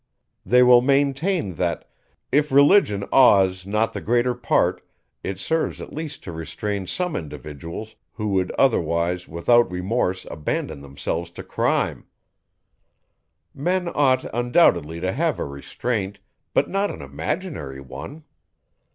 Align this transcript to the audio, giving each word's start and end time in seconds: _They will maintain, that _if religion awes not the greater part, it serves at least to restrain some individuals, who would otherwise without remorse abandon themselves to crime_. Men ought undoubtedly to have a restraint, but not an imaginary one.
_They 0.43 0.63
will 0.63 0.81
maintain, 0.81 1.53
that 1.57 1.87
_if 2.33 2.51
religion 2.51 3.03
awes 3.11 3.67
not 3.67 3.93
the 3.93 4.01
greater 4.01 4.33
part, 4.33 4.81
it 5.23 5.37
serves 5.37 5.79
at 5.79 5.93
least 5.93 6.23
to 6.23 6.31
restrain 6.31 6.87
some 6.87 7.15
individuals, 7.15 7.95
who 8.13 8.29
would 8.29 8.49
otherwise 8.57 9.27
without 9.27 9.69
remorse 9.69 10.25
abandon 10.31 10.81
themselves 10.81 11.29
to 11.37 11.43
crime_. 11.43 12.05
Men 13.53 13.89
ought 13.93 14.25
undoubtedly 14.33 14.99
to 15.01 15.11
have 15.11 15.37
a 15.37 15.45
restraint, 15.45 16.17
but 16.55 16.67
not 16.67 16.89
an 16.89 17.03
imaginary 17.03 17.79
one. 17.79 18.23